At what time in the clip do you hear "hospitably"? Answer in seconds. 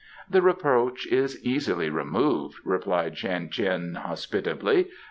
3.93-4.87